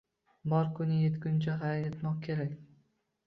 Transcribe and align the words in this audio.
Bor 0.53 0.69
kuning 0.77 1.01
yetgancha 1.03 1.57
xayr 1.63 1.85
etmoq 1.91 2.17
kerak! 2.29 2.57